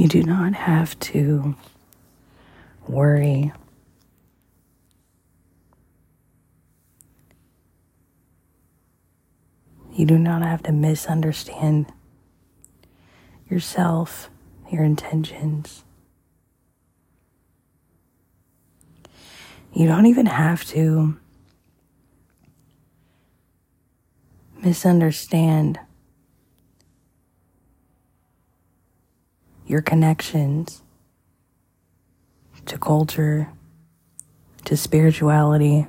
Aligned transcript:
You 0.00 0.08
do 0.08 0.22
not 0.22 0.54
have 0.54 0.98
to 1.00 1.54
worry. 2.88 3.52
You 9.92 10.06
do 10.06 10.16
not 10.16 10.40
have 10.40 10.62
to 10.62 10.72
misunderstand 10.72 11.92
yourself, 13.50 14.30
your 14.72 14.84
intentions. 14.84 15.84
You 19.74 19.86
don't 19.86 20.06
even 20.06 20.24
have 20.24 20.64
to 20.68 21.18
misunderstand 24.62 25.78
your 29.70 29.80
connections 29.80 30.82
to 32.66 32.76
culture, 32.76 33.48
to 34.64 34.76
spirituality, 34.76 35.86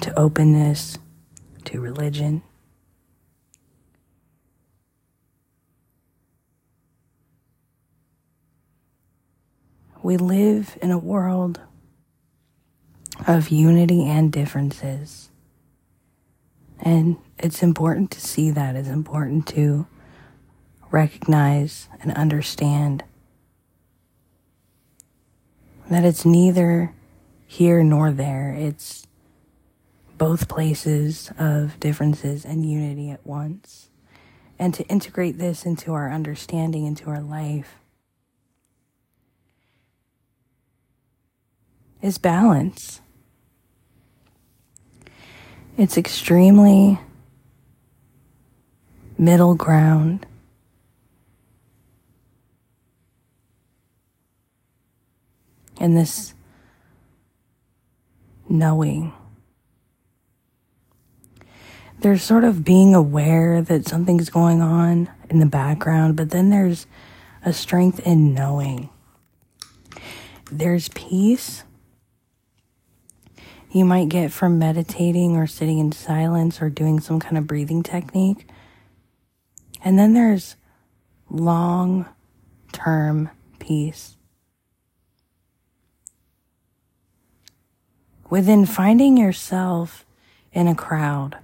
to 0.00 0.18
openness, 0.18 0.98
to 1.64 1.80
religion. 1.80 2.42
We 10.02 10.16
live 10.16 10.76
in 10.82 10.90
a 10.90 10.98
world 10.98 11.60
of 13.28 13.50
unity 13.50 14.04
and 14.04 14.32
differences. 14.32 15.30
And 16.80 17.18
it's 17.38 17.62
important 17.62 18.10
to 18.12 18.20
see 18.20 18.50
that. 18.50 18.74
It's 18.74 18.88
important 18.88 19.46
to 19.48 19.86
recognize 20.90 21.88
and 22.00 22.12
understand 22.12 23.04
that 25.90 26.04
it's 26.04 26.24
neither 26.24 26.92
here 27.46 27.82
nor 27.82 28.12
there. 28.12 28.54
It's 28.56 29.06
both 30.16 30.48
places 30.48 31.32
of 31.38 31.80
differences 31.80 32.44
and 32.44 32.68
unity 32.68 33.10
at 33.10 33.26
once. 33.26 33.88
And 34.58 34.74
to 34.74 34.84
integrate 34.84 35.38
this 35.38 35.64
into 35.64 35.92
our 35.94 36.10
understanding, 36.10 36.84
into 36.84 37.08
our 37.08 37.20
life, 37.20 37.76
is 42.02 42.18
balance. 42.18 43.00
It's 45.76 45.96
extremely 45.96 46.98
middle 49.16 49.54
ground. 49.54 50.26
And 55.80 55.96
this 55.96 56.34
knowing. 58.48 59.12
There's 61.98 62.22
sort 62.22 62.44
of 62.44 62.64
being 62.64 62.94
aware 62.94 63.60
that 63.60 63.88
something's 63.88 64.30
going 64.30 64.62
on 64.62 65.10
in 65.28 65.40
the 65.40 65.46
background, 65.46 66.16
but 66.16 66.30
then 66.30 66.50
there's 66.50 66.86
a 67.44 67.52
strength 67.52 68.00
in 68.06 68.34
knowing. 68.34 68.90
There's 70.52 70.88
peace 70.90 71.64
you 73.72 73.84
might 73.84 74.08
get 74.08 74.32
from 74.32 74.58
meditating 74.58 75.36
or 75.36 75.46
sitting 75.46 75.78
in 75.78 75.92
silence 75.92 76.60
or 76.60 76.68
doing 76.68 76.98
some 76.98 77.20
kind 77.20 77.38
of 77.38 77.46
breathing 77.46 77.82
technique. 77.82 78.48
And 79.84 79.98
then 79.98 80.12
there's 80.12 80.56
long 81.30 82.06
term 82.72 83.30
peace. 83.58 84.16
Within 88.30 88.64
finding 88.64 89.16
yourself 89.16 90.06
in 90.52 90.68
a 90.68 90.74
crowd, 90.74 91.36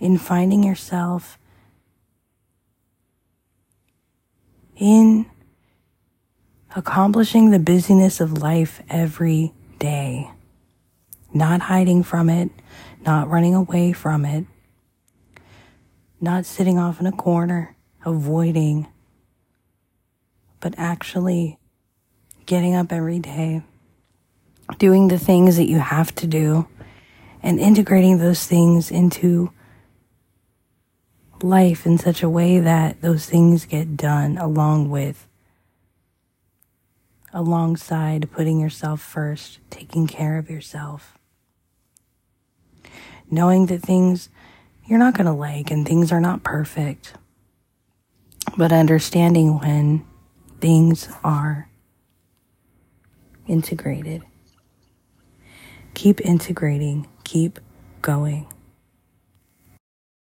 in 0.00 0.18
finding 0.18 0.64
yourself 0.64 1.38
in 4.76 5.26
accomplishing 6.74 7.50
the 7.50 7.58
busyness 7.58 8.20
of 8.20 8.38
life 8.38 8.82
every 8.88 9.52
day 9.78 10.30
not 11.32 11.60
hiding 11.60 12.02
from 12.02 12.30
it, 12.30 12.50
not 13.04 13.28
running 13.28 13.54
away 13.54 13.92
from 13.92 14.24
it, 14.24 14.44
not 16.20 16.44
sitting 16.44 16.78
off 16.78 17.00
in 17.00 17.06
a 17.06 17.12
corner, 17.12 17.76
avoiding, 18.04 18.88
but 20.60 20.74
actually 20.76 21.58
getting 22.46 22.74
up 22.74 22.92
every 22.92 23.18
day, 23.18 23.62
doing 24.78 25.08
the 25.08 25.18
things 25.18 25.56
that 25.56 25.68
you 25.68 25.78
have 25.78 26.14
to 26.16 26.26
do, 26.26 26.68
and 27.42 27.58
integrating 27.58 28.18
those 28.18 28.46
things 28.46 28.90
into 28.90 29.52
life 31.40 31.86
in 31.86 31.96
such 31.96 32.22
a 32.22 32.28
way 32.28 32.58
that 32.58 33.00
those 33.00 33.26
things 33.26 33.64
get 33.64 33.96
done 33.96 34.36
along 34.36 34.90
with 34.90 35.26
alongside 37.32 38.30
putting 38.32 38.58
yourself 38.58 39.00
first, 39.00 39.58
taking 39.70 40.06
care 40.06 40.38
of 40.38 40.50
yourself 40.50 41.18
knowing 43.30 43.66
that 43.66 43.82
things 43.82 44.28
you're 44.86 44.98
not 44.98 45.14
going 45.14 45.26
to 45.26 45.32
like 45.32 45.70
and 45.70 45.86
things 45.86 46.10
are 46.10 46.20
not 46.20 46.42
perfect, 46.42 47.14
but 48.56 48.72
understanding 48.72 49.58
when 49.58 50.04
things 50.60 51.08
are 51.22 51.68
integrated. 53.46 54.22
Keep 55.98 56.20
integrating, 56.20 57.08
keep 57.24 57.58
going. 58.02 58.46